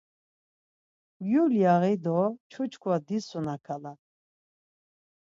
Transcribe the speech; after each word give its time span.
Gyulyaği 1.27 1.95
do 2.03 2.19
ç̌uç̌kva 2.51 2.95
disuna 3.07 3.55
ǩala 3.65 3.93